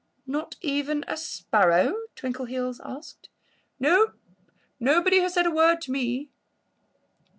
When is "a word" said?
5.45-5.79